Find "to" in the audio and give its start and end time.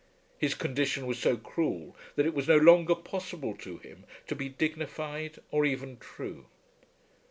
3.57-3.77, 4.25-4.33